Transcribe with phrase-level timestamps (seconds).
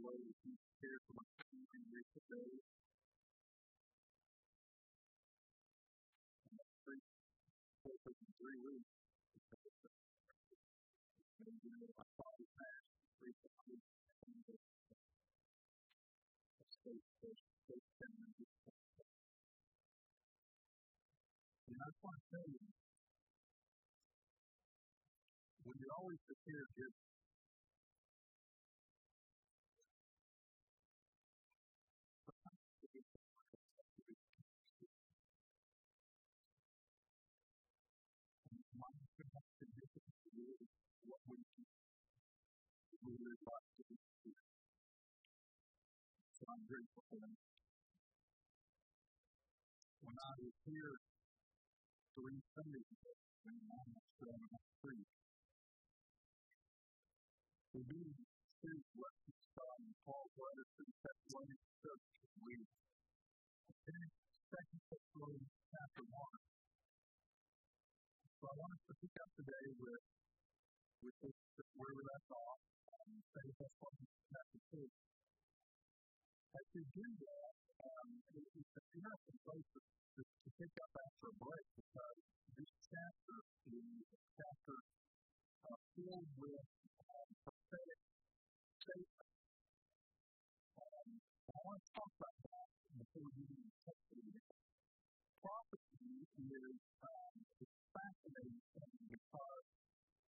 [0.00, 1.76] the way that He cared for my family.
[6.40, 7.04] And that's three,
[7.84, 8.88] four, three weeks.
[21.70, 22.64] And I tell you,
[25.60, 27.09] when you're always prepared, you're
[46.70, 47.34] grateful for them.
[50.06, 50.94] When I was here
[52.14, 53.12] three Sundays ago,
[53.42, 55.02] when I was growing up free,
[57.74, 58.22] we didn't
[58.62, 62.06] see what he saw in Paul's letter to the Thessalonian church
[62.38, 62.70] week.
[63.90, 64.06] In
[64.54, 66.38] Second Thessalonians chapter one.
[68.38, 70.04] So I want us to pick up today with
[71.02, 71.36] with this,
[71.74, 72.60] where we left off,
[72.94, 74.86] um, Second Thessalonians chapter two.
[76.50, 80.92] As we do that, um, it, it's an interesting place to, to, to pick up
[80.98, 82.18] after a break because
[82.58, 83.38] this chapter
[83.70, 84.76] is a chapter
[85.70, 86.66] uh, filled with
[87.06, 88.00] um, prophetic
[88.82, 89.30] statements.
[90.74, 91.10] Um,
[91.54, 94.10] I want to talk about that before we get into text
[95.40, 97.34] Prophecy is um,
[97.94, 99.66] fascinating thing because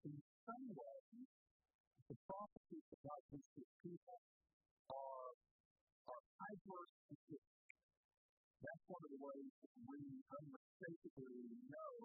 [0.09, 0.15] in
[0.47, 1.27] some ways,
[2.09, 4.19] the prophecies that God gives to people
[4.89, 5.31] are,
[6.43, 7.43] hyper specific.
[8.63, 11.95] That's one of the ways that we unmistakably know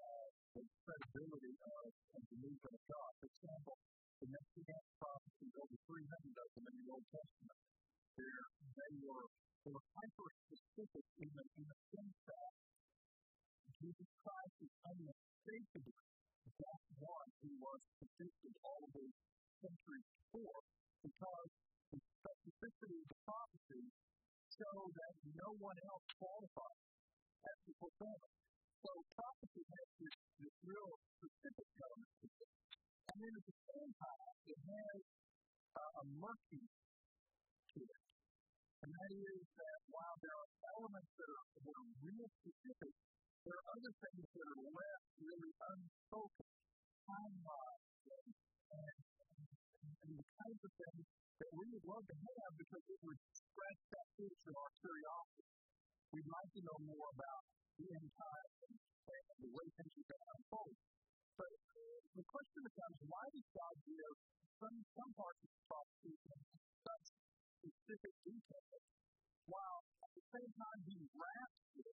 [0.00, 1.88] uh, the credibility of,
[2.28, 3.10] the movement of God.
[3.20, 3.76] For example,
[4.20, 7.60] the Messianic prophecies, over 300 of them in the Old Testament,
[8.16, 9.26] where they were,
[9.64, 12.52] they were hyper specific in the, in the sense that
[13.80, 15.96] Jesus Christ is unmistakably
[16.44, 19.16] that one who was predicted all of those
[19.64, 20.60] centuries before,
[21.02, 21.50] because
[21.92, 23.84] the specificity of the prophecy
[24.54, 26.84] show that no one else qualifies
[27.44, 28.34] as the fulfillment.
[28.84, 32.52] So prophecy has this, this real specific element to it.
[33.08, 34.98] And then at the same time, it has
[35.74, 38.02] uh, a murky to it.
[38.84, 42.94] And that is that while there are elements that are, that are real specific,
[43.44, 46.48] there are other things that are left really unspoken,
[47.08, 48.28] timelines, and,
[48.72, 48.96] and,
[50.04, 53.82] and the kinds of things that we would love to have because it would scratch
[53.90, 55.50] that itch of our curiosity.
[56.14, 57.42] We'd like to know more about
[57.74, 58.76] the end times and,
[59.42, 60.76] the way things are going to unfold.
[61.34, 61.52] But
[62.14, 64.14] the question becomes, why does God give
[64.62, 66.38] some, some parts of the prophecy in
[66.80, 67.06] such
[67.58, 68.78] specific detail,
[69.50, 71.96] while at the same time He wraps it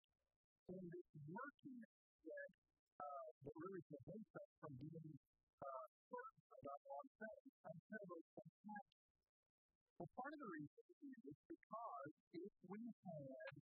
[0.67, 1.93] in this murkiness
[2.25, 2.49] that,
[2.99, 5.11] uh, that really prevents us from being
[5.61, 9.06] uh, certain about what I'm until things happen.
[9.97, 10.85] Well, part of the reason
[11.25, 13.53] is because if we had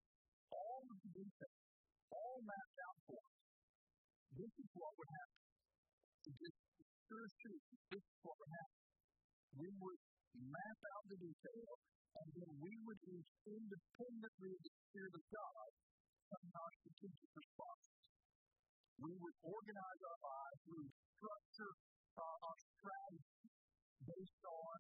[0.52, 1.64] all of the details
[2.12, 3.40] all mapped out for us,
[4.36, 5.44] this is what would happen.
[6.36, 6.60] Just
[7.08, 8.84] sure truth, this is what would happen.
[9.64, 10.02] We would
[10.36, 11.80] map out the details,
[12.20, 15.68] and then we would each independently of the Spirit of God
[16.36, 17.96] some our strategic responses.
[19.00, 21.74] We would organize our lives, we would structure
[22.20, 23.48] uh, our strategy
[24.04, 24.76] based on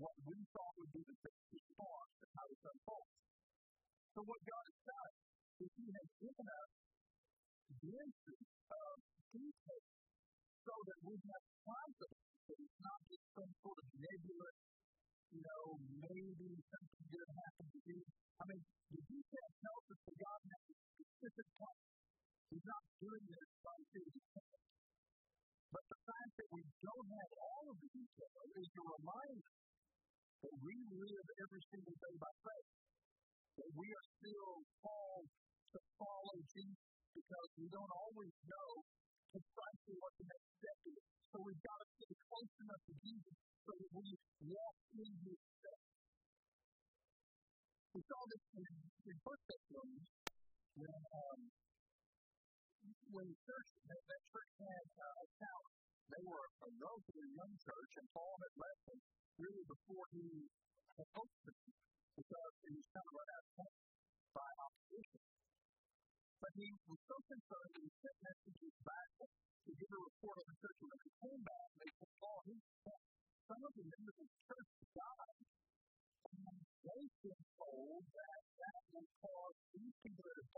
[0.00, 3.14] what we thought would be the best response to how this unfolds.
[4.16, 5.14] So what God has done
[5.60, 6.70] is He has given us
[7.80, 8.40] entry
[8.70, 8.96] of
[9.30, 9.88] details
[10.64, 14.58] so that we have confidence that it's not just some sort of nebulous,
[15.30, 18.00] you know, maybe something good happened to you.
[18.40, 21.80] I mean, the detail tells us that God has a specific plan.
[22.50, 24.10] He's not doing this by his
[25.70, 29.52] But the fact that we don't have all of the details is a reminder
[30.40, 32.70] that we live every single day by faith.
[33.60, 35.28] That we are still called
[35.76, 38.70] to follow Jesus because we don't always know
[39.30, 41.02] precisely what the next step is.
[41.30, 43.36] So we've got to stay close enough to Jesus
[43.68, 44.06] so that we
[44.50, 45.86] walk in his steps.
[47.90, 48.70] We saw this in,
[49.10, 50.10] in First Thessalonians
[50.78, 51.40] when um,
[53.10, 55.79] when the church that, that church had uh, a talent.
[56.10, 59.00] They were a relatively young church, and Paul had left them
[59.38, 60.26] really before he
[60.98, 61.52] had hoped to
[62.18, 63.78] because he was kind of run out of time
[64.34, 65.22] by opposition.
[66.42, 70.46] But he was so concerned that he sent messages back to give a report on
[70.50, 70.78] the church.
[70.82, 72.54] When they came back, they said, Paul, he,
[73.46, 75.40] some of the members of the church died
[76.30, 80.52] they've been told that that will cause these people that have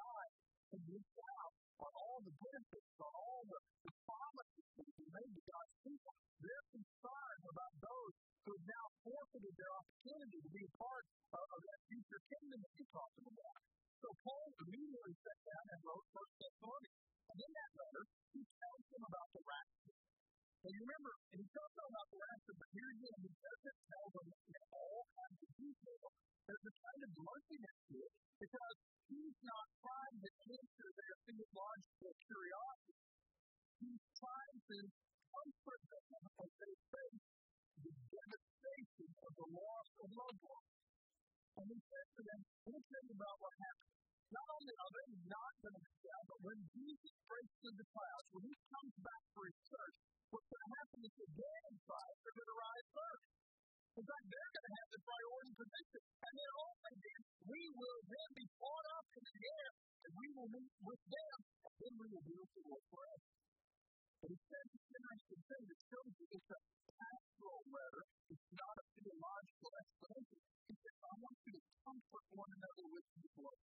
[0.73, 1.53] died to miss out
[1.85, 6.13] on all the benefits, on all the, the promises that been made to God's people.
[6.41, 11.05] They're concerned about those who have now forfeited their opportunity to be a part
[11.37, 13.59] of, of that future kingdom that you're talking about.
[14.01, 17.01] So Paul immediately sat down and wrote First Thessalonians.
[17.23, 18.05] And in that letter,
[18.35, 19.97] he tells them about the rapture.
[20.63, 23.79] And you remember, and he tells them about the rapture, but here again, he doesn't
[23.83, 26.07] tell them in all kinds of detail.
[26.43, 28.77] There's a kind of bluntness to it because
[29.07, 33.03] he's not trying to answer their theological curiosity.
[33.83, 34.79] He's trying to
[35.27, 37.27] comfort them as they face
[37.83, 40.73] the devastation of the loss of loved ones.
[41.59, 42.41] And he says to them,
[42.71, 42.79] you
[43.13, 43.93] about what happened.
[44.33, 47.89] Not only are they not going to be down, but when Jesus breaks through the
[47.93, 49.97] clouds, when he comes back for his church,
[50.33, 53.27] what's going to happen is the dead in Christ are going to rise first.
[53.93, 56.03] In fact, they're going to have the priority position.
[56.25, 59.71] And then only then, we will then be caught up in the air,
[60.03, 63.27] and we will meet with them, and then we will be with the Lord forever.
[64.23, 66.61] But he says it's interesting thing that shows you it's a
[66.95, 68.05] pastoral letter.
[68.31, 70.41] It's not a theological explanation.
[70.71, 73.61] He says, I want you to comfort one another with the blood.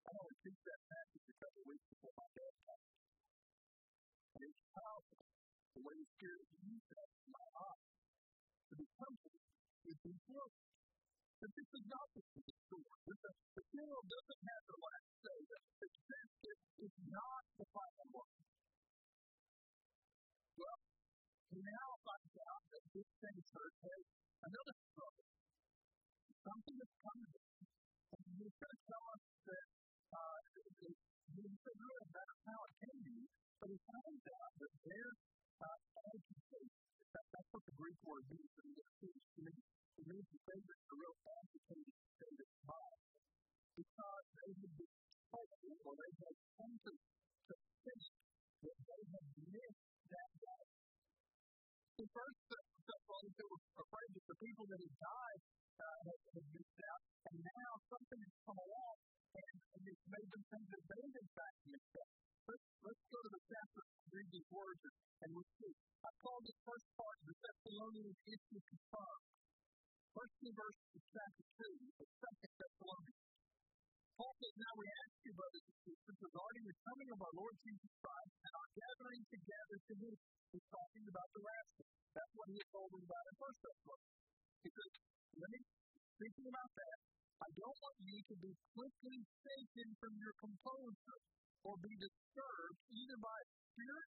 [0.00, 2.90] I only teach that passage a couple weeks before my dad passed.
[4.30, 5.20] And it's powerful.
[5.70, 9.44] The way the Spirit used that in my heart to be comforted
[9.88, 10.69] is important.
[11.40, 13.00] But this is not the story.
[13.16, 15.38] The funeral doesn't have the last say.
[15.40, 16.30] The success
[16.84, 18.32] is not the final one.
[20.60, 20.80] Well,
[21.48, 24.02] he now finds out that this same church has
[24.52, 25.28] another struggle.
[26.44, 27.32] Something that's coming.
[27.32, 29.68] And to tell us that
[30.12, 30.92] uh, it,
[31.40, 33.26] doesn't really matter how it came to you,
[33.56, 35.08] but he finds out that their
[35.56, 36.68] uh, agitation,
[37.16, 40.16] that, that's what the Greek word means in this case, to me.
[40.16, 41.40] It means to say that the real mind
[43.80, 44.94] because they had been
[45.32, 45.48] told
[45.88, 48.04] or they had come to, to think
[48.60, 50.64] that they had missed that day.
[51.96, 55.40] The first Thessalonians, they were afraid that the people that had died
[55.80, 58.96] uh, had, had missed out, and now something has come along
[59.30, 62.12] and, and it's made them think that they in fact missed out.
[62.50, 64.80] Let's, let's go to the chapter, read these words,
[65.24, 65.72] and we'll see.
[66.02, 69.39] I call this first part the Thessalonians issue confirmed.
[70.10, 73.22] Two verses of chapter 2, the second Thessalonians.
[74.18, 77.54] Paul says, Now we ask you, brothers and sisters, regarding the coming of our Lord
[77.62, 80.14] Jesus Christ and our gathering together to him.
[80.50, 81.88] He's talking about the rapture.
[82.10, 84.18] That's what he had told them about in First Thessalonians.
[84.66, 84.92] He says,
[85.30, 85.60] Let me,
[86.18, 86.98] speaking about that,
[87.38, 91.20] I don't want you to be quickly shaken from your composure
[91.62, 94.10] or be disturbed either by a spirit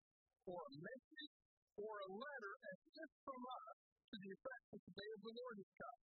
[0.50, 1.34] or a message
[1.78, 3.83] or a letter as if from us
[4.14, 6.00] to the effect that the day of the Lord is come.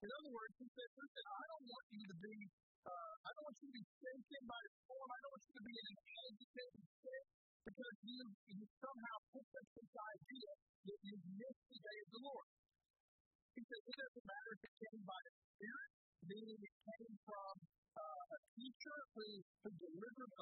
[0.00, 2.36] In other words, he said, listen, I don't want you to be,
[2.86, 5.08] uh, I don't want you to be shaken by the storm.
[5.10, 7.28] I don't want you to be in an agitated state
[7.66, 8.20] because you,
[8.54, 10.50] you somehow picked up this idea
[10.86, 12.48] that you've missed the day of the Lord.
[13.58, 15.90] He said, it doesn't matter if it came by a spirit,
[16.30, 17.54] meaning it came from
[17.90, 19.26] uh, a teacher who,
[19.66, 20.32] who delivered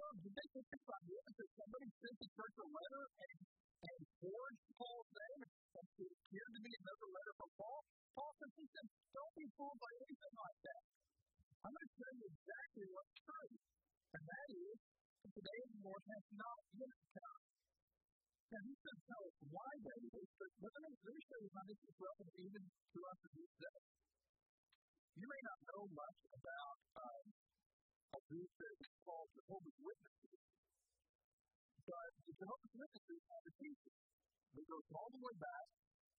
[0.00, 3.38] Know, did they get this idea that somebody sent the church a letter and,
[3.84, 7.80] and forged Paul's name and it appeared to be another letter from Paul?
[8.16, 10.82] Paul says, he said, don't be fooled by anything like that.
[11.60, 13.52] I'm going to tell you exactly what's true,
[14.16, 14.76] and that is
[15.20, 17.42] that the the Lord has not yet come.
[18.50, 21.50] Now, he says tell us why that is, but let me, let me show you
[21.52, 23.80] how this is relevant even to us in this day.
[25.20, 27.24] You may not know much about um,
[28.10, 30.42] a group that is called Jehovah's Witnesses,
[31.86, 33.98] but the Jehovah's Witnesses have a teaching
[34.50, 35.66] that goes all the way back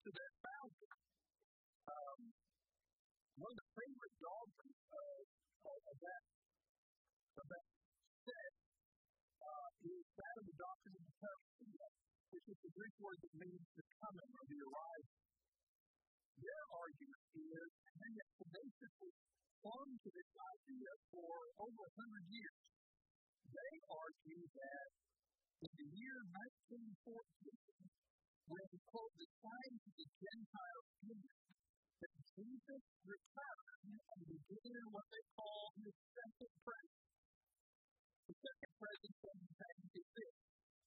[0.08, 0.92] to their founder.
[1.92, 2.20] Um,
[3.36, 5.20] one of the favorite dogmas of,
[5.68, 6.24] of that,
[7.42, 7.66] of that
[8.24, 8.54] set
[9.44, 11.88] uh, is that of the doctrine of the parousia,
[12.32, 15.16] which is the Greek word that means the coming or the arrival.
[16.40, 19.14] Their argument is, and they have basically
[19.62, 22.62] clung to this idea for over a hundred years.
[23.46, 24.90] They argue that
[25.62, 26.18] in the year
[26.90, 26.98] 1914,
[28.50, 31.42] when, quote, the signs of the Gentiles ended,
[32.02, 37.06] that Jesus returned and began what they call his second presence.
[38.26, 40.36] The second presence of the passage is this.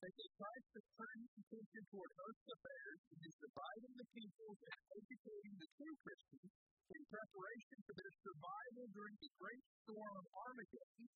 [0.03, 4.79] They say Christ is turning attention toward earth's affairs and is dividing the peoples and
[4.99, 6.53] educating the true Christians
[6.93, 11.07] in preparation for their survival during the great storm of Armageddon,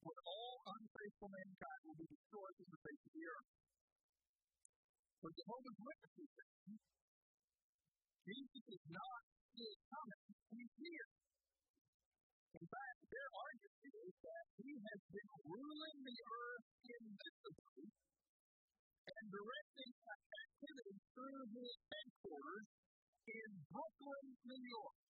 [0.00, 3.50] when all unfaithful mankind will be destroyed from the face of the earth.
[5.18, 6.32] For Jehovah's Witnesses,
[8.28, 9.20] Jesus is not
[9.52, 11.08] still coming, he's here.
[12.58, 17.88] In fact, their argument is that he has been ruling the earth invisibly
[19.08, 22.68] and directing activity through his headquarters
[23.28, 25.07] in Brooklyn, New York.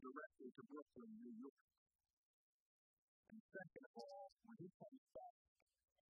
[0.00, 1.60] Directly to Brooklyn, New York.
[3.30, 5.36] And second of all, when he comes back,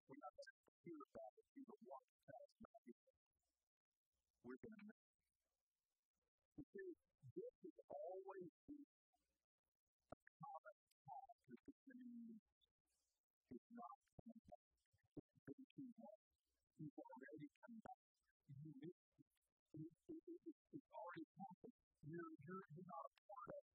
[0.06, 1.46] we're not going to hear about it.
[1.52, 2.98] He will walk past Matthew.
[4.46, 5.20] We're going to miss it.
[6.60, 6.90] You see,
[7.34, 8.88] this has always been
[10.10, 12.40] a common path with the news.
[13.50, 14.70] It's not coming back.
[15.18, 16.20] It's been too long.
[16.78, 18.02] He's already come back.
[18.64, 19.28] You missed it.
[19.76, 21.76] It's, it, it, it, it's already happened.
[22.00, 23.69] You're, you're, you're not a part of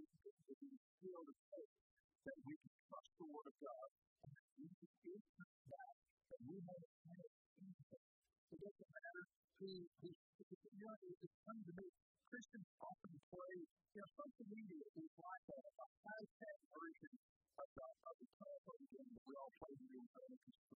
[0.00, 1.74] that he is still faith
[2.24, 3.88] that we can trust the Word of God
[4.24, 5.94] and that Jesus is coming back,
[6.30, 7.34] that we have a chance.
[8.50, 9.24] It doesn't matter
[9.60, 11.86] who, who, you know, it's funny to me.
[12.30, 17.14] Christians often play, you know, social media is like a, a high-tech version
[17.60, 20.79] of the, of the telephone game that we all play in the elementary school.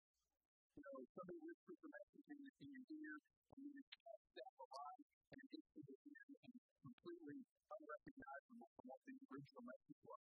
[0.70, 3.14] You know, somebody whispers a message in in your ear,
[3.50, 3.90] and you just
[4.38, 6.54] down the line, and it gets to and
[6.86, 10.24] completely unrecognizable from what the original message was.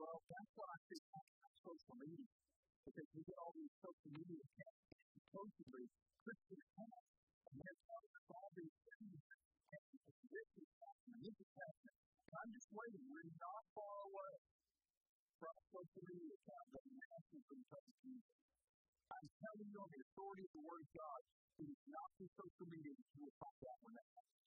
[0.00, 1.04] Well, that's why I think
[1.60, 2.30] social media,
[2.88, 4.84] because we get all these social media accounts,
[5.20, 5.84] supposedly
[6.24, 7.10] Christian accounts,
[7.50, 9.20] and they're telling us all these things,
[9.70, 9.82] and
[10.24, 11.98] this is happening, this is happening.
[12.00, 13.04] And I'm just waiting.
[13.10, 14.34] We're not far away
[15.36, 18.49] from social media account that announces themselves to Jesus.
[19.10, 21.20] I'm telling you on the authority of the Word of God,
[21.60, 24.40] it is not through social media that you will find out that happens.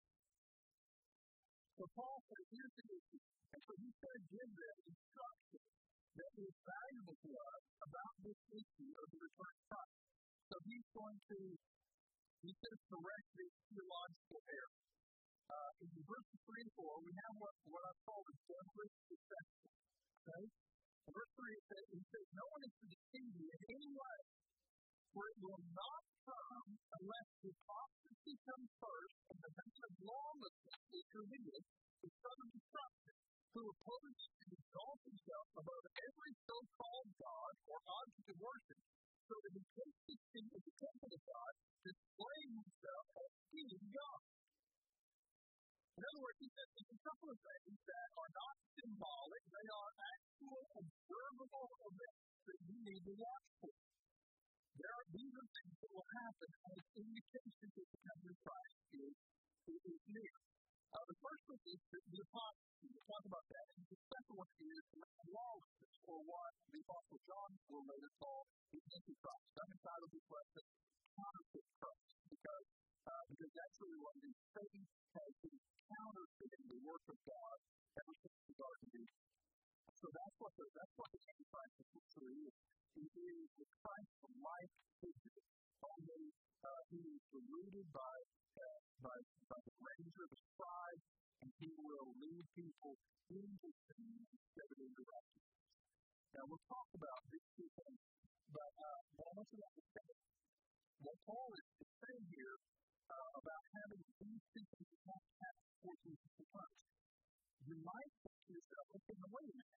[1.74, 3.22] So Paul says, here's the issue.
[3.54, 5.62] And so he's going to give them instruction
[6.14, 9.98] that is valuable to us about this issue of the return of Christ.
[10.46, 11.38] So he's going to,
[12.46, 14.78] he's going to correct this theological error.
[15.44, 19.70] Uh, in verses 3 and 4, we have what, what I call the Douglas deception.
[20.24, 20.44] Okay?
[21.04, 23.90] In verse 3, it says, he says, No one is to deceive you in any
[23.92, 24.18] way,
[25.14, 31.06] for it will not come unless apostasy comes first, and the man of lawlessness is
[31.14, 31.64] revealed,
[32.02, 33.14] the son of destruction,
[33.54, 38.80] who opposes and exalts himself above every so-called God or object of worship,
[39.30, 41.52] so that he takes the seat of the temple of God,
[41.86, 44.22] displaying himself as being God.
[45.94, 49.68] In other words, he says there's a couple of things that are not symbolic, they
[49.70, 53.93] are actual observable events that you need to watch for.
[54.74, 58.78] There are these are things that will happen as indications that the coming of Christ
[58.98, 59.14] is,
[59.70, 60.36] is near.
[60.94, 62.22] Uh, the first one is the, the.
[62.24, 63.66] We'll talk about that.
[63.74, 64.84] And the second one is
[65.26, 69.46] lawlessness, or what the Apostle John will later call the Antichrist.
[69.58, 70.64] I'm entitled this lesson,
[71.18, 72.66] Counterfeit Christ, because,
[73.10, 74.82] uh, because that's really what the Satan
[75.18, 77.56] has been counterfeiting the work of God
[77.94, 79.18] ever since the Garden of Eden.
[79.94, 82.54] So that's what the, that's what the Antichrist essentially is.
[82.94, 85.42] He is the Christ-like figure,
[85.82, 86.24] only
[86.62, 88.16] uh, he is deluded by,
[88.54, 89.16] uh, by,
[89.50, 91.02] by the ranger the scribe,
[91.42, 92.94] and he will lead people
[93.34, 95.60] into sin instead of into righteousness.
[96.34, 98.00] Now, we'll talk about these two things,
[98.54, 100.14] but, uh, I want you to understand
[101.02, 102.56] what Paul is, saying here
[103.10, 106.78] uh, about having these two things to happen before Jesus returns.
[107.64, 109.78] You might think to yourself, okay, now wait a minute.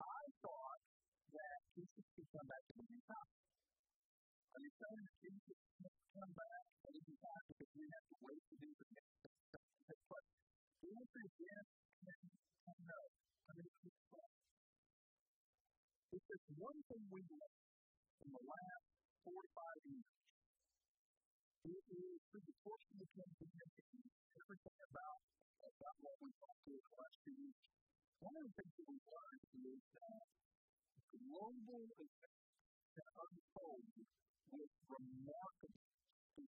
[0.00, 0.80] I thought
[1.30, 3.30] that Jesus could come back at any time.
[4.52, 8.16] Are you saying that Jesus can't come back at any time because we have to
[8.20, 9.58] wait for these events to
[9.88, 10.30] take place?
[10.84, 11.66] The answer is yes
[12.04, 13.04] and, know.
[13.48, 14.30] I mean, it's fun.
[16.12, 17.64] If there's one thing we learned
[18.20, 18.84] in the last
[19.24, 20.10] 45 years,
[21.64, 23.32] it is through the course of the and
[24.36, 25.20] everything about,
[25.64, 27.60] about what we've gone through the last few years.
[28.20, 30.24] One of the things that we've learned is that
[31.10, 32.46] global events
[32.94, 33.86] can unfold
[34.50, 35.86] with remarkable
[36.30, 36.54] speed.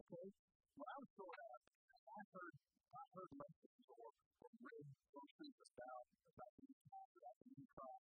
[0.00, 0.26] Okay?
[0.76, 1.62] When I was growing up,
[2.06, 2.56] I heard,
[2.96, 4.08] I heard lessons or,
[4.40, 6.04] or read verses about,
[6.36, 8.02] about the time about the new crop.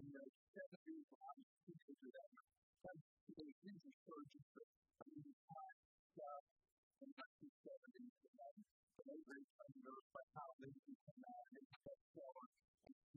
[0.00, 0.24] In the
[0.56, 2.48] 70s, when I was a teenager, that was,
[2.88, 2.98] was
[3.36, 5.78] these resurgence of the new time
[6.12, 6.44] stuff
[7.02, 8.56] in the 1970s, and then
[8.96, 12.51] the later 80s, by how they came out and they going.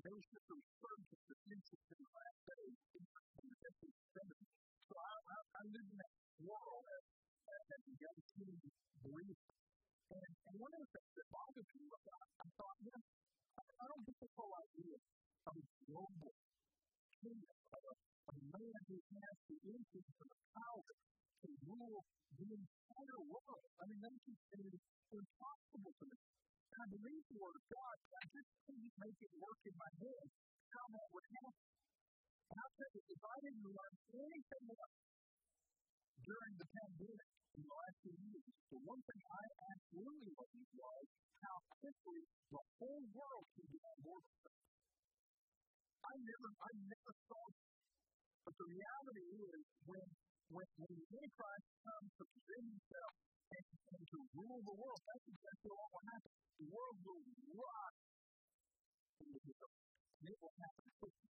[0.06, 3.04] Was just a resurgence of interest in the last days, in
[3.50, 4.50] the 50s, 70s.
[4.86, 6.14] So I, I, I lived in that
[6.46, 7.06] world as,
[7.74, 8.58] as a young teen
[9.02, 9.50] believer.
[10.14, 13.06] And, and one of the things that bothered me was I, I thought, you know,
[13.58, 14.98] I, I don't get this whole idea
[15.50, 16.34] of a global
[17.26, 17.94] kingdom, of a,
[18.30, 22.02] a man who has the influence and the power to rule
[22.38, 23.66] the entire world.
[23.82, 24.78] I mean, that just seems
[25.18, 26.18] impossible to me.
[26.75, 30.27] I believe the Word of God, I just couldn't make it work in my head
[30.75, 31.67] how that would happen.
[32.51, 34.98] And I'll tell you, if I didn't learn anything else
[36.20, 41.05] during the pandemic in the last few years, the one thing I absolutely learned was
[41.48, 44.58] how quickly the whole world can be on board with it.
[46.05, 47.55] I never, I never thought,
[48.44, 50.08] but the reality is when,
[50.51, 53.13] when, when the Antichrist comes to present himself
[53.46, 56.32] to rule the world, that's exactly what will happen.
[56.56, 57.24] The world will
[57.60, 57.96] rock
[59.22, 61.32] into the and it will happen quickly.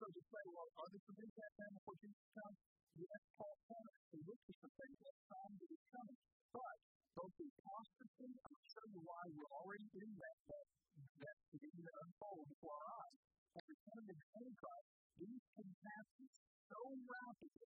[0.00, 2.58] So to say, well, are there some things that happen before Jesus comes?
[2.96, 6.20] Yes, Paul pointed to look for some things that time that is coming.
[6.50, 6.76] But
[7.14, 10.66] both the apostasy, I'm show you why we're already in that, that,
[11.20, 13.18] that beginning to unfold before our eyes,
[13.60, 14.88] and the coming of the Antichrist,
[15.20, 16.24] these can happen
[16.70, 17.70] so rapidly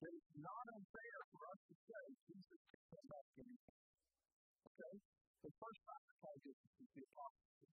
[0.00, 3.84] that it's not unfair for us to say Jesus can come back anytime.
[4.66, 4.94] Okay?
[5.40, 7.70] The first time I called Jesus is the apostasy.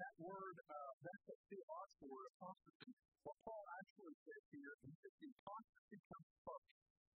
[0.00, 2.92] That word, uh, that's a theological word, apostasy.
[3.20, 6.70] What Paul actually says here is that the apostasy comes first.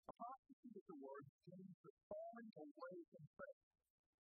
[0.04, 3.64] Apostasy is a word that means the falling away from faith.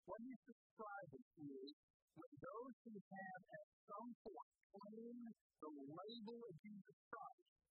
[0.07, 1.75] What he's describing is
[2.15, 7.62] when those who have at some point claimed the label of Jesus Christ,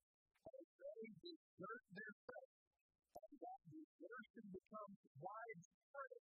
[0.46, 2.56] as they desert their faith,
[3.12, 6.22] and that desertion becomes widespread,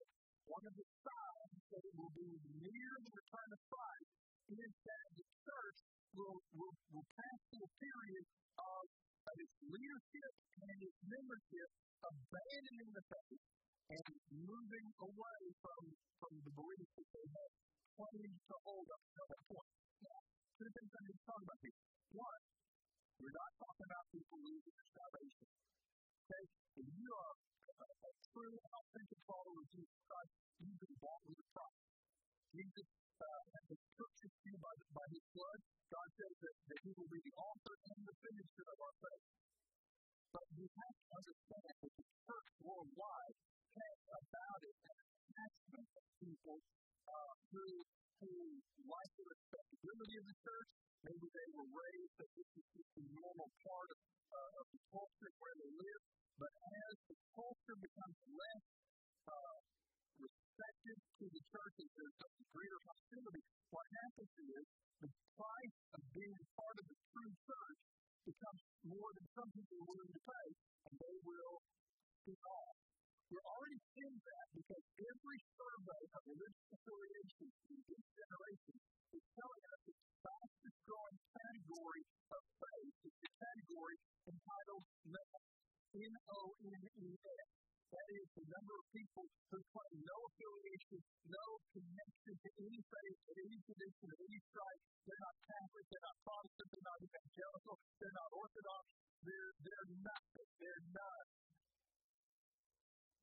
[0.52, 4.12] one of the signs that it will be near the return of Christ
[4.52, 5.80] is that the church
[6.12, 8.26] will, will, will pass through a period
[8.60, 8.84] of,
[9.32, 11.70] of its leadership and its membership
[12.04, 13.44] abandoning the faith
[13.92, 15.82] and moving away from,
[16.20, 17.52] from the beliefs that they had
[17.96, 19.72] claimed to hold up to that point.
[20.04, 20.20] Now,
[20.60, 21.80] two things I need to talk about here.
[22.12, 22.42] One,
[23.22, 25.48] we're not talking about people losing their salvation.
[26.26, 26.44] Okay?
[26.82, 31.38] If you are a, a true, authentic follower of Jesus Christ, you've been bought with
[31.38, 31.82] a price.
[32.52, 32.88] Jesus
[33.22, 35.60] uh, has purchased you by, by his blood.
[35.94, 39.26] God says that, that he will be the author and the finisher of our faith.
[40.32, 43.38] But you have to understand that the church worldwide
[43.72, 46.58] has about it an attachment of people
[47.06, 47.68] uh, who,
[48.24, 48.32] who
[48.88, 50.72] like the respectability of the church.
[51.02, 54.82] Maybe they were raised that this is just a normal part of, uh, of the
[54.94, 56.02] culture where they live.
[56.38, 58.66] But as the culture becomes less
[59.26, 59.58] uh,
[60.22, 63.42] respected to the church and there's a greater hostility,
[63.74, 64.66] what happens is
[65.02, 67.80] the price of being part of the true church
[68.22, 70.48] becomes more than some people are willing to pay,
[70.86, 71.56] and they will
[72.30, 72.81] be off.
[73.32, 78.76] We're already seeing that because every survey of religious affiliation in this generation
[79.16, 83.96] is telling us the fastest growing category of faith is the category
[84.36, 84.84] entitled
[85.96, 87.48] N-O-N-E-S.
[87.92, 91.00] That is the number of people who claim no affiliation,
[91.32, 94.82] no connection to any faith, to any tradition, of any stripe.
[95.08, 98.84] They're not Catholic, they're not Protestant, they're not evangelical, they're not Orthodox,
[99.24, 101.41] they're, they're nothing, they're none.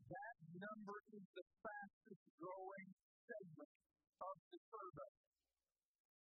[0.08, 2.88] That number is the fastest growing
[3.28, 3.72] segment
[4.24, 5.12] of the survey.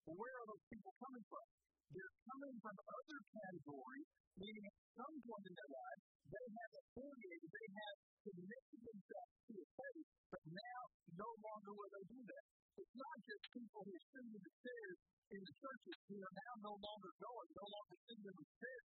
[0.10, 1.48] Where are those people coming from?
[1.90, 7.50] They're coming from other categories, meaning at some point in their life, they have affiliated,
[7.50, 10.80] they have connected themselves to a faith, but now
[11.16, 12.46] no longer will they do that.
[12.84, 16.74] It's not just people who in the chairs in the churches who are now no
[16.84, 18.88] longer going, no longer sitting in the chairs,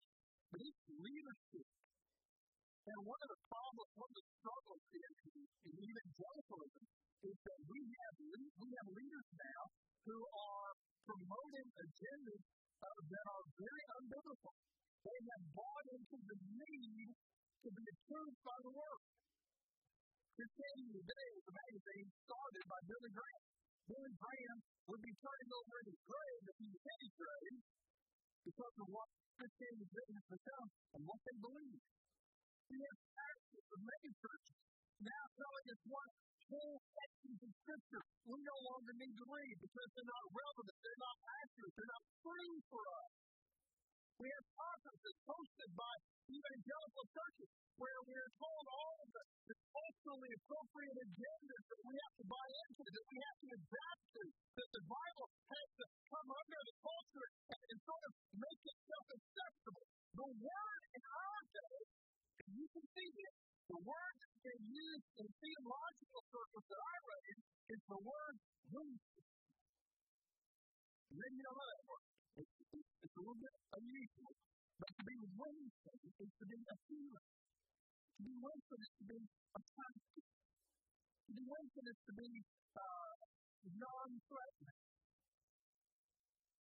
[0.51, 1.70] but it's leadership.
[2.81, 5.11] And one of the problems, one of the struggles in,
[5.69, 6.85] in evangelicalism
[7.21, 8.15] is that we have
[8.57, 9.61] we have leaders now
[10.09, 10.71] who are
[11.05, 12.41] promoting agendas
[12.81, 14.53] uh, that are very unbiblical.
[15.05, 17.09] They have bought into the need
[17.61, 19.05] to be approved by the world.
[20.33, 23.43] Christianity Today was a magazine started by Billy Graham.
[23.93, 24.57] Billy Graham
[24.89, 27.57] would be turning over in his grave if he was any grave
[28.41, 30.67] because of what Christianity has become
[30.97, 31.81] and what they believe.
[32.71, 34.57] Have pastors of mega churches
[35.03, 36.09] now telling us what
[36.47, 41.03] whole sections of Scripture we no longer need to read because they're not relevant, they're
[41.03, 43.11] not accurate, they're not true for us.
[44.23, 45.93] We have conferences hosted by
[46.31, 52.15] evangelical churches where we're told all of the, the culturally appropriate agendas that we have
[52.21, 56.29] to buy into, that we have to adapt to, that the Bible has to come
[56.29, 59.85] under the culture and, and sort of make itself acceptable.
[60.15, 61.77] The Word in our day,
[62.49, 63.33] you can see it,
[63.69, 64.63] the word that's been
[65.21, 67.37] in theological circles that I read
[67.71, 68.35] is the word
[68.71, 69.29] winsome.
[71.11, 72.11] Maybe you know how that works.
[72.41, 74.33] It's, it's, it's a little bit unusual,
[74.79, 77.27] but to be winsome is to be appealing.
[77.31, 80.25] To be winsome is to be attractive.
[80.25, 82.31] To be winsome is to be
[82.75, 83.13] uh,
[83.71, 84.81] non-threatening.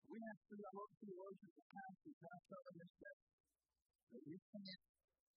[0.06, 3.18] We have to, love theologians and pastors telling us that,
[4.16, 4.95] that we can't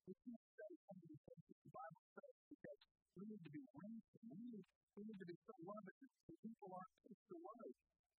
[0.08, 2.80] we can't say some of the the Bible says because
[3.12, 4.24] we need to be winsome.
[4.32, 4.66] We need,
[4.96, 7.68] we need to be so loving that people aren't pushed away.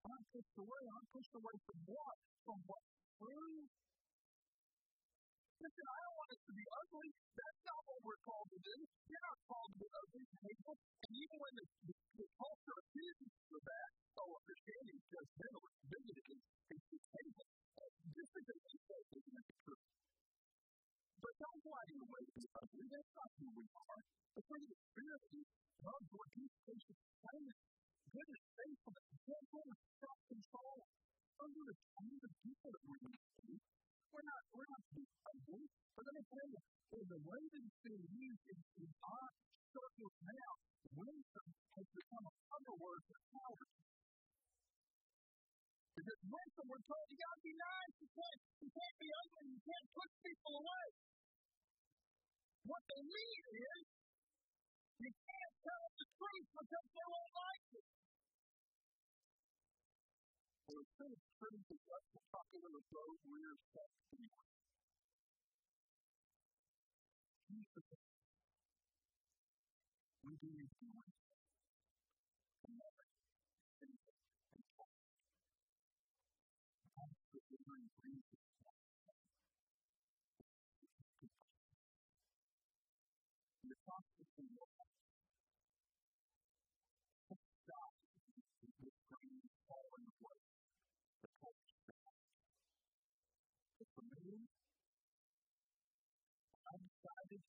[0.06, 0.82] Aren't pushed away.
[0.86, 2.16] Aren't pushed away from what?
[2.46, 2.84] From what?
[3.18, 3.58] True.
[5.60, 7.10] Listen, I don't want us to be ugly.
[7.34, 8.76] That's not what we're called to do.
[9.10, 10.74] We're not called to be ugly people.
[10.78, 15.62] And even when the, the, the culture accuses us of that, oh, Christianity is judgmental,
[15.66, 16.38] it's bigoted,
[16.70, 17.48] it's, it's hateful.
[18.14, 19.99] Just because they say it.
[21.20, 22.22] But don't fly in the way.
[22.32, 24.00] That's not who we are.
[24.30, 25.46] The fruit of the Spirit is
[25.84, 27.60] love, joy, peace, patience, kindness,
[28.08, 30.78] goodness, faithfulness, gentleness, self-control.
[31.40, 33.48] Those are the kinds of people that we're going to.
[34.10, 35.64] We're not, we're not to be ugly.
[35.92, 39.28] But let me tell you, the way that it's being used in, in our
[39.70, 40.52] circles now,
[40.96, 43.76] winsome has become a other word for cowardice.
[46.00, 49.62] Because winsome, we're told you gotta be nice, you can't, you can't be ugly, you
[49.68, 50.86] can't push people away.
[52.70, 53.84] What they mean is,
[55.02, 57.86] you can't tell the truth because they won't like it.
[60.70, 64.50] Well, instead of truth is like the popular road rear sex anyway.
[67.50, 68.06] Here's the thing.
[70.24, 71.28] We do need to be winsome.
[72.70, 73.06] Never.
[73.82, 73.94] And
[74.78, 74.94] talk.
[76.94, 78.22] Constantly reason.
[83.70, 84.92] the constantly looking.
[87.70, 87.92] God
[88.66, 90.40] is the brain falling away.
[91.22, 91.82] The culture
[93.78, 94.48] But for me,
[96.66, 96.74] I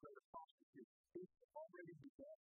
[0.00, 0.88] prayer process.
[1.16, 2.38] It's already begun.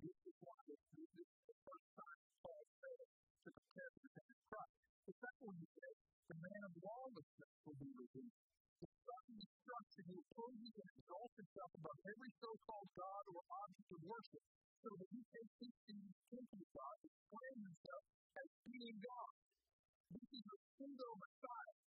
[0.00, 3.06] This is why this is the first time Paul said
[3.44, 4.76] to the character of Christ.
[5.06, 5.94] The second one he said,
[6.30, 8.38] the man of lawlessness will be revealed.
[8.80, 13.90] The son of destruction who opposes and exalts himself above every so-called God or object
[13.92, 14.44] of worship
[14.80, 18.04] so that he can teach in the temple of God to claim himself
[18.40, 19.32] as being God.
[20.16, 21.79] This is the pseudo Messiah.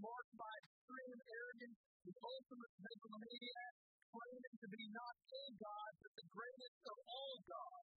[0.00, 1.76] Remarked by extreme arrogance,
[2.08, 3.72] the ultimate megalomaniac,
[4.08, 7.88] claiming to be not a God, but the greatest of all gods.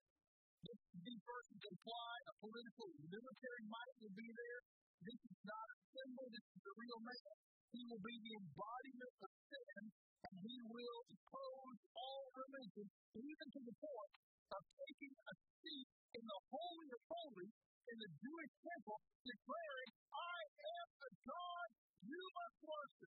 [0.66, 4.60] This, these verses imply a political military might will be there.
[4.98, 7.34] This is not a symbol, this is the real man.
[7.70, 9.82] He will be the embodiment of sin,
[10.26, 14.14] and he will oppose all religion, even to the point
[14.58, 15.88] of taking a seat
[16.18, 17.54] in the Holy of Holies
[17.94, 21.68] in the Jewish temple, declaring, I am the God
[22.02, 23.12] you must worship.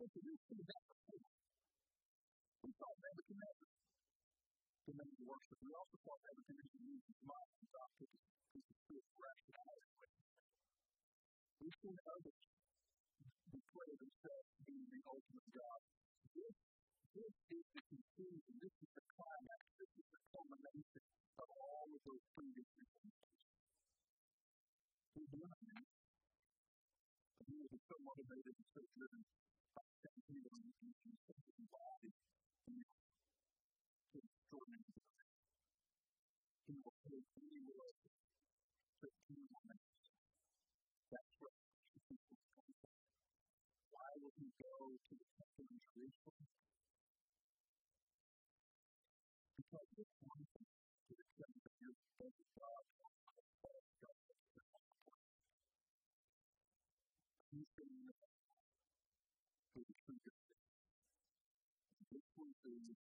[0.00, 0.84] Listen, we see that.
[2.64, 3.70] We saw Nebuchadnezzar
[4.84, 5.58] command to worship.
[5.64, 9.92] We also saw Nebuchadnezzar use his mind to stop taking pieces of rationality.
[11.60, 12.40] We've seen others
[13.48, 15.80] declare themselves to be the ultimate God.
[16.34, 16.56] This
[17.14, 21.02] this is the conclusion, this is the climax, this is the culmination
[21.38, 23.38] of all of those previous experiences.
[25.14, 25.86] He's learning,
[27.48, 29.22] he will so motivated and so driven
[29.76, 31.20] by that healing and his
[31.70, 32.12] body
[32.68, 35.30] and his extraordinary work.
[36.68, 37.94] He will take any will
[39.04, 39.94] to humanize.
[41.12, 41.54] That's what
[42.08, 42.96] people come from.
[43.92, 46.46] Why would he go to the temple in Jerusalem?
[49.58, 52.84] Because it's one thing to accept that you're supposed to God
[57.54, 58.14] He's going to
[59.74, 60.34] for the truth of
[62.46, 62.53] it.
[62.64, 62.96] This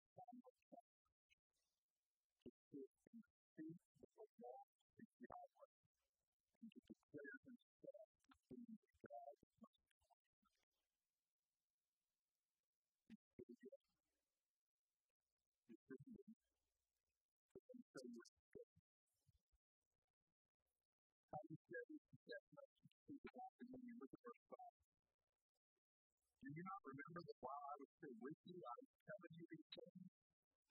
[26.50, 29.46] Do you not remember that while I was still with you, I was telling you
[29.54, 30.10] these things?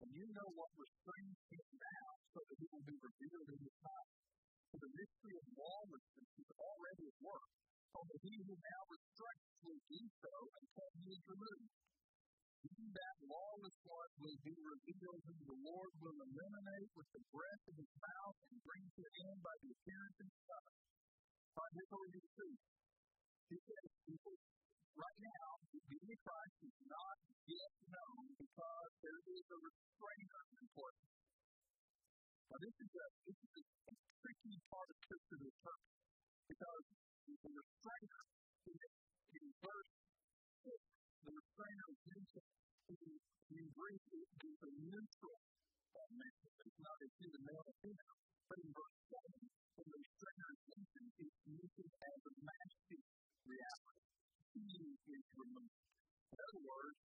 [0.03, 3.77] And you know what restrains him now, so that he will be revealed in his
[3.79, 4.11] time.
[4.75, 7.51] For the mystery of lawlessness is already at work,
[7.95, 11.71] although he who now restrains will do so until he is removed.
[12.59, 17.65] He that lawless one will be revealed, whom the Lord will eliminate with the breath
[17.71, 20.67] of his mouth and bring to an end by the appearance of his son.
[21.55, 22.63] By his holy truth.
[23.47, 24.35] He says, people
[24.99, 30.43] right now, the beauty of Christ is not yet known because there is a restrainer
[30.59, 31.03] in place.
[32.49, 35.51] Now, this is a, this is a tricky part of Scripture to
[36.49, 36.85] because
[37.29, 38.23] the restrainer
[38.67, 38.79] in,
[39.39, 39.93] in verse
[40.67, 42.53] 6, the restrainer is mentioned
[42.89, 46.53] in, Greek is a neutral uh, method.
[46.67, 47.65] It's not a human male.
[48.49, 49.47] But in verse 7,
[49.79, 53.07] when the restrainer is mentioned, it's mentioned as a masculine
[53.45, 53.98] reality
[54.59, 55.79] is removed.
[56.35, 56.99] In other words,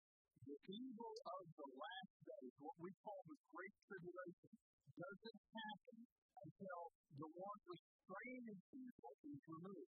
[0.43, 4.53] the evil of the last days, what we call the Great Tribulation,
[4.97, 5.99] doesn't happen
[6.33, 6.81] until
[7.21, 9.95] the one restraining evil is removed.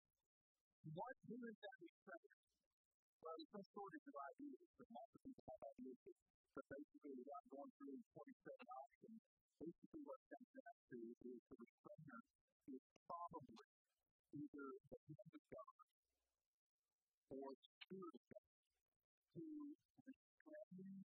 [0.92, 2.38] What who is that restrainer?
[3.24, 5.98] Well, there's some shortage of ideas, but lots of people have ideas.
[6.54, 9.20] But basically, without going through 27 options,
[9.56, 12.20] basically what it comes down to is the restrainer
[12.70, 13.68] is probably
[14.36, 15.95] either the hand of God
[17.30, 18.22] or spirit
[19.34, 19.44] to
[20.06, 21.02] restrain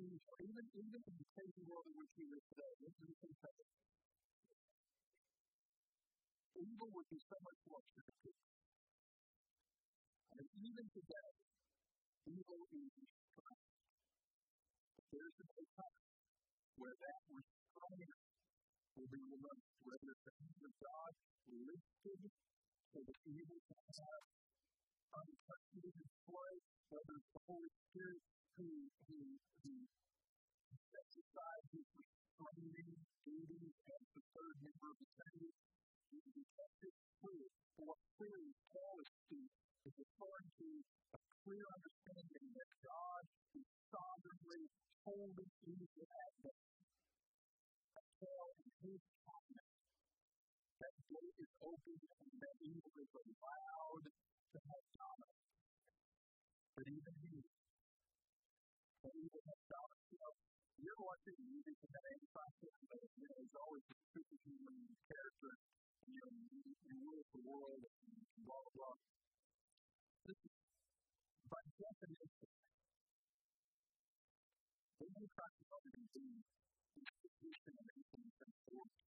[0.00, 2.72] evil, even, even in the crazy world in which we live today.
[2.82, 3.30] This is the
[6.60, 8.36] Evil would be so much more protected.
[10.36, 11.30] And even today,
[12.28, 13.70] evil is restrained.
[14.92, 16.00] But there's a day time
[16.76, 18.12] where that restraint
[18.92, 21.12] will be removed, whether it's the hand of God
[21.48, 22.20] lifted
[22.92, 24.22] so that evil can have
[25.10, 26.54] untouchable display,
[26.90, 28.22] whether it's the Holy Spirit
[28.56, 28.90] who,
[31.20, 32.92] aside his restraining
[33.24, 35.52] duties as the third member of the Trinity.
[36.10, 37.46] We test it through.
[37.80, 40.68] What clearly Paul is to is referring to
[41.14, 43.22] a clear understanding that God
[43.56, 44.64] is sovereignly
[45.06, 46.64] holding evil at bay.
[48.00, 49.72] Until in his kindness,
[50.80, 54.04] that gate is open and that evil is allowed
[54.50, 55.38] to have dominance.
[56.74, 57.38] But even he,
[59.04, 60.06] that evil has dominance.
[60.10, 60.34] You know,
[60.80, 64.80] you're watching a movie from that 85 film, but you know, there's always this superhuman
[65.06, 65.52] character,
[66.10, 68.10] you know, you, you rule the world and
[68.42, 68.96] blah, blah, blah.
[70.26, 70.54] This is,
[71.46, 72.50] by definition,
[74.98, 76.28] when you talk about it in the
[76.98, 78.98] institution of anything that's forced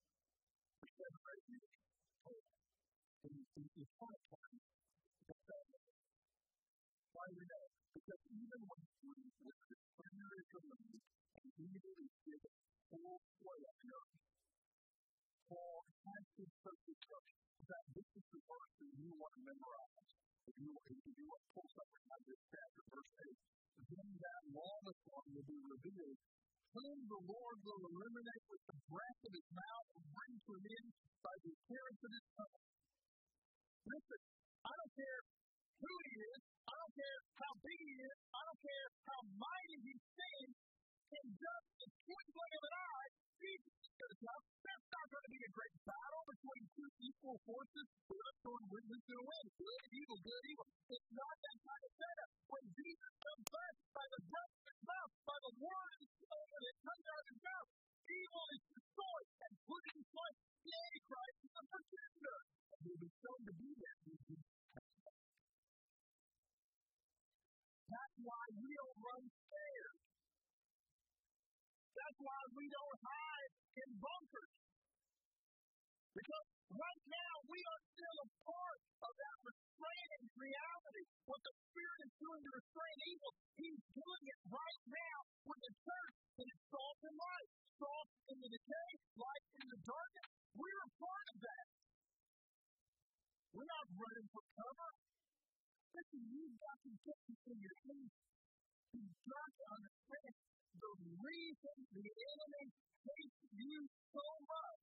[0.79, 1.75] for seven or eight years,
[3.23, 3.45] and you,
[3.77, 4.72] you point time
[7.23, 7.67] why we know?
[7.95, 11.07] Because even when when the prayer is removed
[11.39, 12.55] and evil is given
[12.91, 14.19] full play on the earth,
[15.47, 17.25] Paul has to focus on
[17.63, 20.11] that this is the verse that you want to memorize.
[20.51, 23.39] If you, want to pull something out of this chapter, verse 8,
[23.87, 26.19] then that lawless one will be revealed,
[26.75, 30.67] whom the Lord will eliminate with the breath of his mouth and bring to an
[30.67, 30.91] end
[31.23, 32.67] by the appearance of his coming.
[33.87, 34.21] Listen,
[34.67, 35.21] I don't care
[35.79, 39.79] who he is, I don't care how big he is, I don't care how mighty
[39.85, 40.57] he seems,
[41.13, 44.45] in just the twinkling of an eye, Jesus is come.
[44.65, 47.87] That's not going to be a great battle between two equal forces.
[48.09, 48.85] Who's going to win?
[48.89, 49.45] Going to win?
[49.61, 50.65] Good, evil, good, evil.
[50.89, 52.31] It's not that kind of setup.
[52.49, 55.99] When Jesus comes back by the breath of his mouth, by the word
[56.63, 57.69] that comes out of his mouth.
[58.07, 60.41] Evil is destroyed and put in place.
[60.63, 62.39] The Antichrist is the pretender.
[62.73, 64.62] And will be shown to be that.
[72.23, 74.53] Why we don't hide in bunkers.
[76.13, 81.05] Because right now we are still a part of that restraining reality.
[81.25, 85.73] What the Spirit is doing to restrain evil, He's doing it right now with the
[85.73, 87.49] church that is salt and light.
[87.81, 90.29] Salt in the decay, light in the darkness.
[90.53, 91.67] We're a part of that.
[93.53, 94.91] We're not running for cover.
[95.93, 97.21] Listen, you've got to get
[97.53, 98.17] in your face.
[98.93, 102.67] You've got to understand the reason the enemy
[103.05, 103.81] hates you
[104.13, 104.83] so much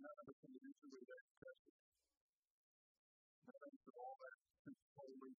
[0.00, 1.76] none of us usually that question.
[3.46, 4.36] None of us are all that
[4.96, 5.32] holy.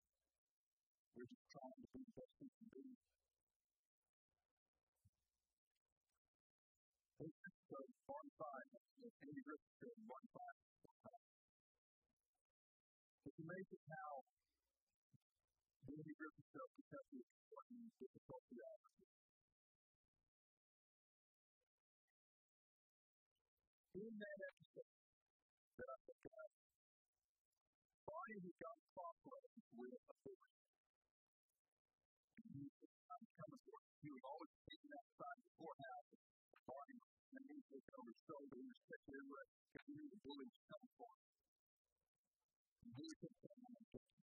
[1.17, 3.11] We're just trying to be the best we can be.
[8.12, 8.67] One five,
[9.08, 10.58] Andy Griffith said, one five.
[13.24, 14.12] It's amazing how
[15.88, 17.24] Andy Griffith felt of
[17.56, 19.08] what he difficult reality.
[24.02, 24.91] in that episode
[25.78, 26.52] that I look at,
[28.08, 30.41] Barney has got crossroads with authority.
[30.41, 30.51] I'm
[38.32, 41.28] shoulder and stick his leg because he knew the bullies coming for him.
[42.88, 44.20] And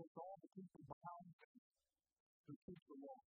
[0.00, 1.56] with all the people behind him
[2.48, 3.20] who keep the law.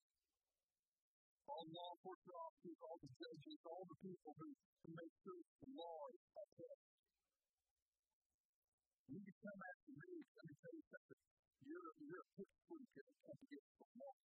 [1.45, 5.69] All law enforcement officers, all the judges, all the people who, who make sure the
[5.77, 6.81] law is upheld.
[9.13, 10.11] You can come after me,
[10.49, 11.21] me tell you something.
[11.63, 12.29] You're, you're a
[12.73, 14.15] and it comes against the law.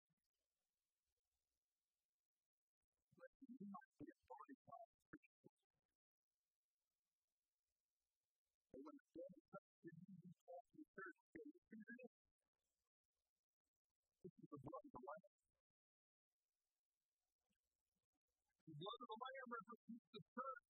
[18.78, 20.66] Blood of the Lamb represents the church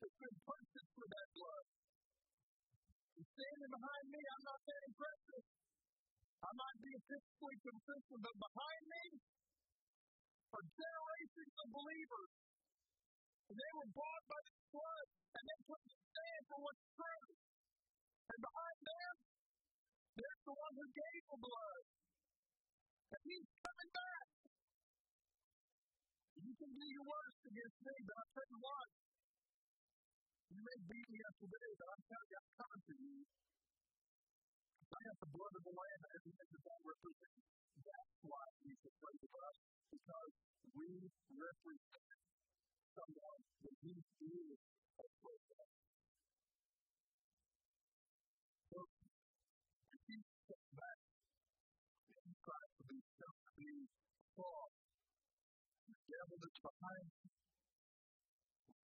[0.00, 1.66] that's been purchased for that blood.
[3.12, 5.44] And standing behind me, I'm not that impressive.
[6.42, 9.04] I might be a Christian, but behind me
[10.52, 12.32] are generations of believers.
[13.52, 17.28] And they were bought by the blood, and they took a stand for what's true.
[18.32, 19.14] And behind them,
[20.16, 21.82] there's the one who gave the blood.
[23.12, 24.21] And he's coming back.
[26.62, 28.88] Can do your worst against me, but I'll tell you what.
[30.54, 33.16] You may beat me up today, but I'm telling you, I'm coming to you.
[34.78, 37.38] I have the blood of the Lamb as the end that represent.
[37.82, 39.56] That's why he's afraid of us,
[39.90, 40.32] because
[40.70, 40.88] we
[41.34, 42.22] represent
[42.94, 44.60] someone that he is
[45.02, 45.66] afraid of.
[56.32, 57.28] The devil is behind you.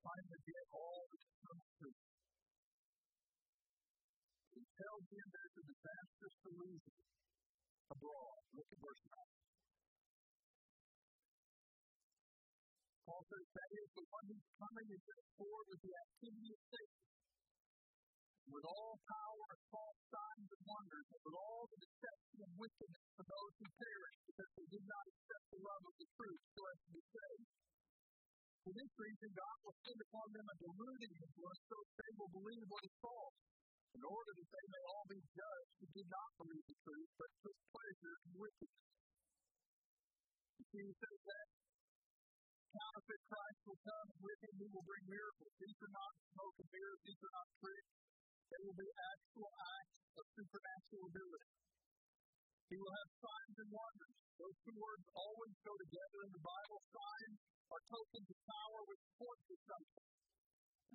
[0.04, 1.96] Trying to get all the truth.
[4.52, 6.96] He tells you there's a disastrous solution
[7.88, 8.40] abroad.
[8.52, 9.16] Look at verse 9.
[13.08, 15.02] Paul says that is the one who's coming is
[15.40, 17.00] forward with the activity of Satan
[18.48, 23.06] with all power and false signs and wonders, and with all the deception and wickedness
[23.14, 26.60] for those who perish, because they did not accept the love of the truth so
[26.68, 27.48] as to be saved.
[28.64, 32.66] For this reason, God will send upon them a deluding influence so they will believe
[32.68, 33.38] what is false,
[33.96, 37.30] in order that they may all be judged who did not believe the truth, but
[37.40, 38.88] took pleasure in wickedness.
[40.58, 41.48] You see, he says that
[42.68, 45.52] counterfeit Christ will come, and with him he will bring miracles.
[45.56, 48.07] These are not smoke and mirrors, these are not tricks.
[48.48, 51.52] There will be actual acts of supernatural ability.
[52.68, 54.16] He will have signs and wonders.
[54.40, 56.80] Those two words always go together in the Bible.
[56.88, 57.38] Signs
[57.68, 60.08] are tokens of power which point to something.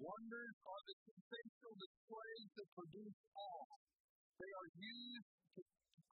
[0.01, 3.74] Wonders are the sensational displays that produce awe.
[4.41, 5.62] They are used to,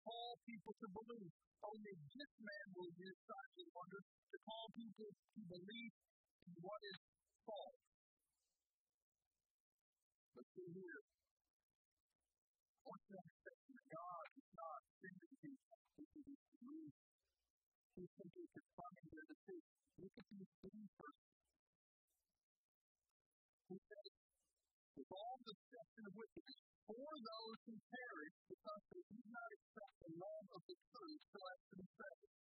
[0.02, 1.32] call people to believe.
[1.58, 5.94] Only this man will use signs and wonders to call people to believe
[6.50, 6.98] in what is
[7.46, 7.82] false.
[10.34, 11.00] But see here,
[24.98, 26.60] with all the deception of wickedness,
[26.90, 31.38] for those who perish because they do not accept the love of the truth so
[31.38, 32.34] as to be saved.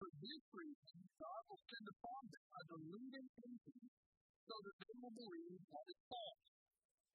[0.00, 3.84] For this reason, God will send upon them a deluding thinking
[4.48, 6.51] so that they will believe what is false,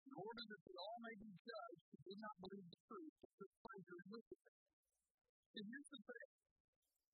[0.07, 3.31] in order that they all may be judged who did not believe the truth but
[3.35, 4.57] took pleasure in wickedness.
[5.57, 6.29] And here's the thing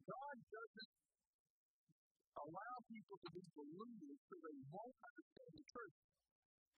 [0.03, 0.93] God doesn't
[2.37, 5.97] allow people to be deluded so they won't understand the truth.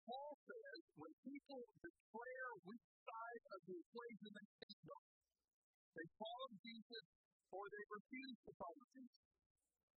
[0.05, 5.05] Paul says when people declare which side of the equation they stand on,
[5.99, 7.05] they follow Jesus
[7.49, 9.25] or they refuse to follow Jesus.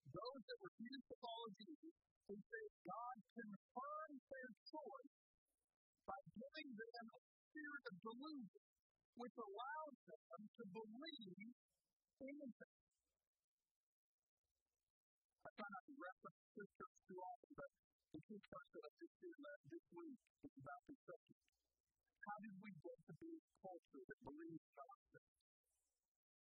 [0.08, 1.94] Those that refuse to follow Jesus,
[2.32, 5.27] he says God confirms their choice
[6.08, 8.64] by giving them a spirit of delusion,
[9.20, 11.52] which allows them to believe
[12.24, 12.76] anything.
[15.44, 17.70] I try not to reference scriptures too often, but
[18.08, 21.44] the two parts that I just uh, did this week is about this subject.
[22.24, 25.32] How did we get to be a culture that believes nonsense?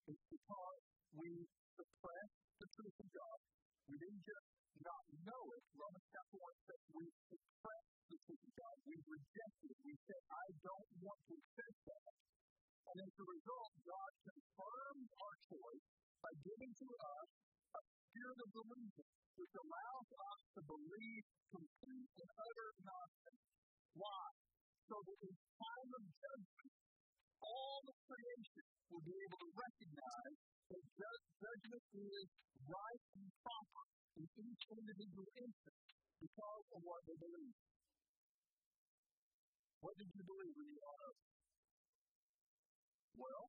[0.05, 0.81] It's because
[1.17, 1.29] we
[1.73, 3.39] suppressed the truth of God.
[3.89, 5.63] We didn't just not know it.
[5.75, 8.75] Romans chapter 1 says we suppressed the truth of God.
[8.83, 9.79] We rejected it.
[9.85, 12.11] We said, I don't want to accept that.
[12.85, 15.87] And as a result, God confirms our choice
[16.21, 17.29] by giving to us
[17.75, 23.43] a spirit of delusion, which allows us to believe complete and utter nonsense.
[23.95, 24.27] Why?
[24.85, 26.73] So that in time of judgment,
[27.41, 32.27] all the creation will be able to recognize that judgment is
[32.65, 33.83] right and proper
[34.17, 35.85] in each individual instance
[36.17, 37.53] because of what they believe.
[39.85, 41.17] What did you believe when you up?
[43.13, 43.45] Well,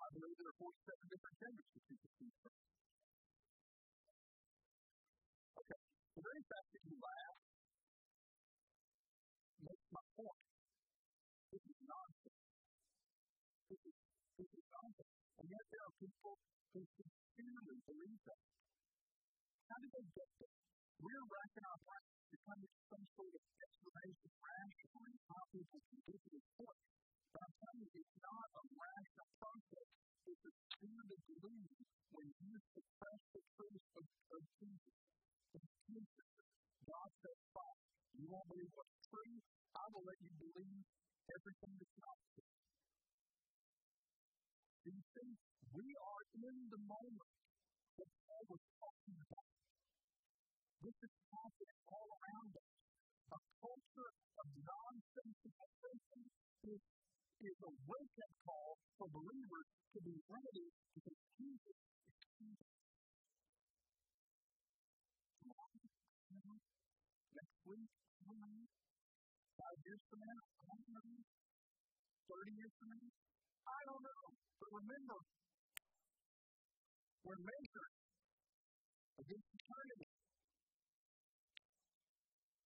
[0.00, 2.32] I believe there are 47 different genders to choose between.
[5.60, 5.80] Okay,
[6.16, 7.38] the very fact that you laugh
[9.60, 10.42] makes my point.
[11.52, 12.40] This is nonsense.
[13.68, 13.96] This is,
[14.40, 15.20] this is nonsense.
[15.40, 16.34] And yet there are people
[16.72, 18.42] who sincerely believe that.
[19.68, 20.56] How did they get there?
[21.00, 26.00] We're racking our brains to come to some sort of explanation rationally how people can
[26.08, 26.80] to this point.
[27.30, 29.88] But I'm telling you, it's not a rational process.
[30.24, 31.80] It's a of delusion
[32.16, 34.96] when you suppress the truth of, of Jesus.
[36.88, 37.80] God says, fine,
[38.16, 39.36] you won't believe what's true,
[39.76, 40.84] I will let you believe
[41.30, 42.49] everything that's not true.
[44.84, 45.32] You see?
[45.76, 47.32] We are in the moment
[48.00, 49.48] that Paul was talking about.
[50.80, 52.72] This is happening all around us.
[53.30, 56.26] A culture of nonsensical thinking
[56.72, 56.82] is,
[57.44, 60.66] is a wake up call for believers to be ready
[60.96, 61.78] because Jesus
[62.40, 62.60] is.
[67.30, 67.90] Next week,
[69.60, 71.24] five years from now, I don't.
[72.30, 73.29] Thirty years from now,
[73.70, 74.24] I don't know.
[74.58, 75.18] But remember,
[77.22, 77.94] we're measured
[79.22, 80.10] against eternity.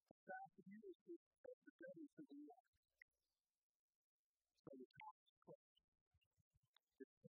[0.08, 2.68] The fact of is that the day to the Lord.
[4.64, 5.68] So the top is close.
[7.04, 7.30] It's the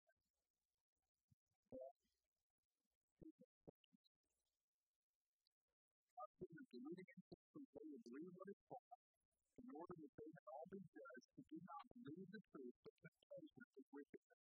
[1.72, 1.94] well,
[6.20, 9.11] I've been deluding into the way of believe what is false
[9.62, 12.96] in order that they may all be judged who do not believe the truth but
[13.06, 14.42] temptation of wickedness.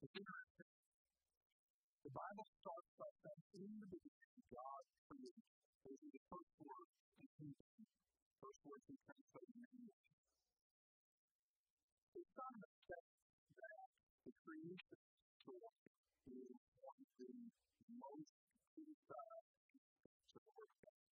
[0.00, 0.70] It's interesting.
[2.06, 5.46] The Bible starts by saying, in the beginning, God created.
[5.82, 7.84] Those are the first words in Hebrew.
[8.40, 9.90] First words we translate in.
[12.16, 13.10] It's not a mistake
[13.56, 13.88] that
[14.24, 15.00] the creation
[15.42, 15.82] story
[16.26, 17.32] is one of the
[17.96, 18.32] most
[18.72, 19.52] criticized
[20.06, 21.02] of the Word of God.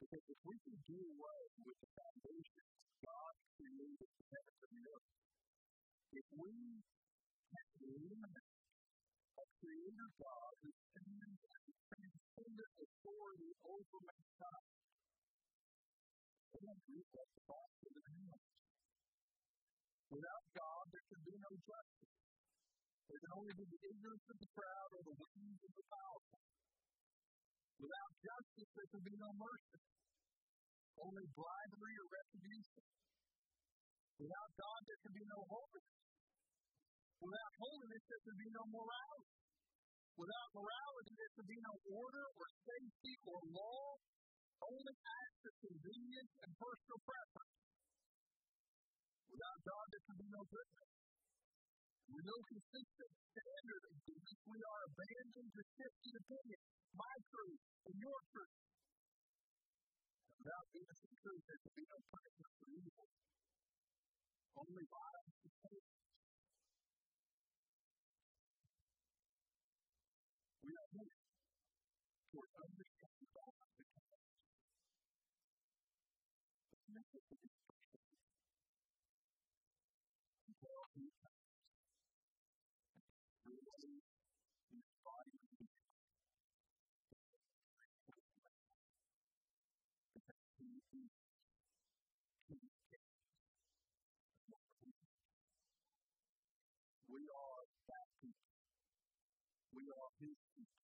[0.00, 2.64] Because if we can do away with the foundation
[3.00, 5.10] God created the heavens and the earth,
[6.10, 6.54] if we
[7.50, 8.56] can eliminate
[9.40, 14.68] a creator God who stands as transcendent authority over mankind,
[16.60, 18.44] Andrew at the basket of hands.
[20.10, 22.14] Without God, there can be no justice.
[23.08, 26.40] There can only be the ignorance of the crowd or the wings of the powerful.
[27.80, 29.80] Without justice, there can be no mercy.
[30.98, 32.84] Only bribery or retribution.
[34.20, 36.00] Without God, there can be no holiness.
[37.20, 39.36] Without holiness, there can be no morality.
[40.20, 43.96] Without morality, there can be no order or safety or law,
[44.60, 47.56] only acts of convenience and personal preference.
[49.30, 50.90] Without God, there can be no goodness.
[52.10, 57.96] With no consistent standard of goodness, we are abandoned to shifting opinions, my truth and
[58.02, 58.69] your truth.
[60.40, 63.08] Without goodness and truth, there can be no punishment for evil.
[64.56, 65.88] Only violence and hate.
[70.64, 71.16] We are here
[72.32, 74.48] for understanding God the commandments.
[76.72, 78.08] But never to be perfect.
[80.48, 81.52] Until He comes.
[83.44, 83.92] Really
[84.72, 85.68] inspiring me.
[92.48, 92.80] He is
[97.10, 98.54] We are that people.
[99.74, 100.82] We are His people.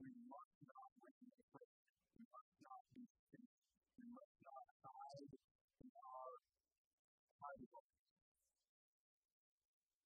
[0.00, 1.74] We must not remain afraid.
[2.18, 3.54] We must not be scared.
[3.98, 6.32] We must not hide in our
[7.42, 7.72] hiding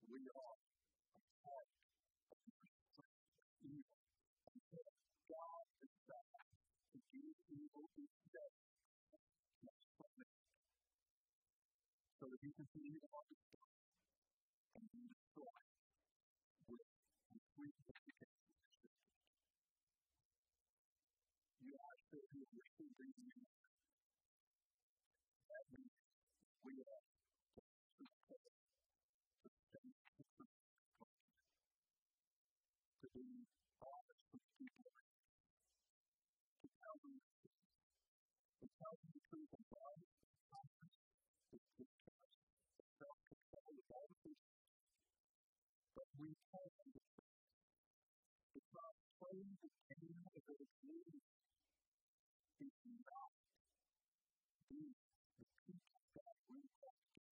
[0.08, 2.52] We are a part of the
[3.68, 3.92] evil.
[4.48, 4.88] Until
[5.28, 6.48] God is back
[6.92, 8.52] to do evil each day.
[12.18, 13.36] So that you can see evil on the
[14.78, 15.66] and be destroyed
[16.70, 16.86] with
[17.30, 19.02] complete dedication to Scripture.
[21.66, 23.42] You are still here, we're still reading in
[25.50, 25.94] That means
[26.62, 27.04] we are
[32.98, 33.26] to be
[33.82, 34.92] honest with people,
[36.62, 37.58] to tell them the truth,
[38.62, 41.98] to tell them the truth of God, to trust,
[42.78, 44.44] to self-control, with all the things
[45.94, 46.70] but we can
[48.54, 51.22] because praying the kingdom of the community
[52.62, 53.32] is not
[54.70, 54.82] be
[55.38, 57.26] the people that we want to be.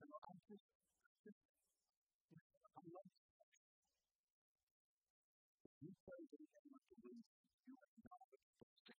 [0.00, 0.68] So I just,
[1.24, 1.42] just
[2.76, 3.10] I love
[5.80, 7.24] you pray the name of the reason
[7.68, 8.94] you are not supposed to.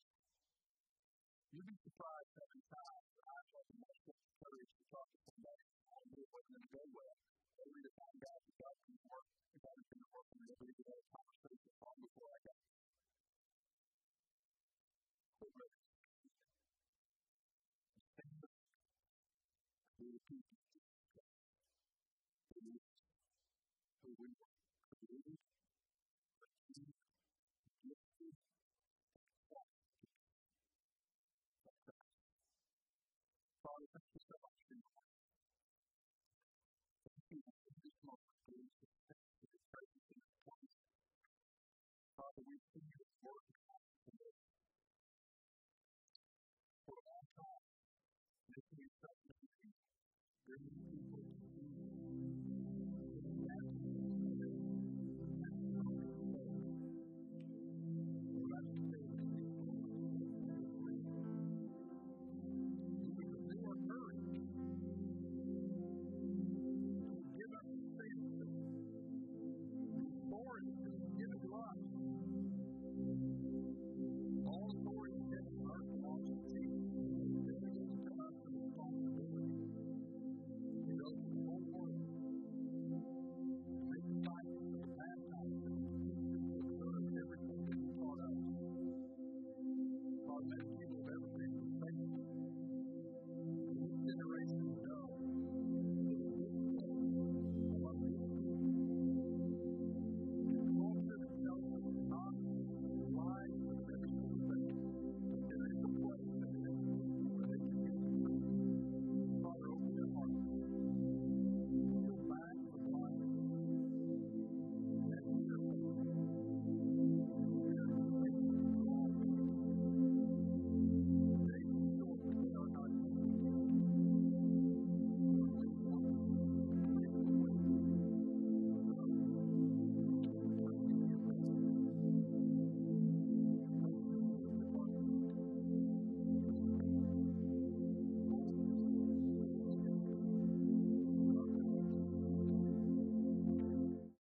[1.50, 4.02] You'd be surprised every time I have the most
[4.38, 7.16] courage to talk to somebody and knew it wasn't going to go well.
[7.58, 9.26] Only to find out that God can work,
[9.58, 12.77] if I was going to work with me, every day, conversation long before I got